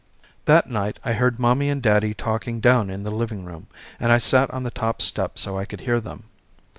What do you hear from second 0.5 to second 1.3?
night I